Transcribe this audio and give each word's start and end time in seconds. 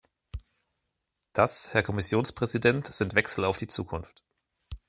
Das, 1.31 1.75
Herr 1.75 1.83
Kommissionspräsident, 1.83 2.87
sind 2.87 3.13
Wechsel 3.13 3.45
auf 3.45 3.59
die 3.59 3.67
Zukunft. 3.67 4.23